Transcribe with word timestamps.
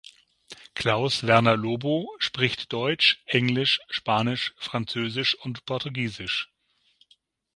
Klaus 0.73 1.27
Werner-Lobo 1.27 2.09
spricht 2.17 2.73
Deutsch, 2.73 3.21
Englisch, 3.27 3.81
Spanisch, 3.91 4.55
Französisch 4.57 5.35
und 5.35 5.63
Portugiesisch. 5.67 6.49